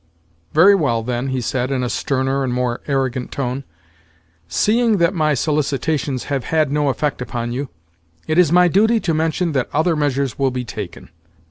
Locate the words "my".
5.13-5.35, 8.51-8.67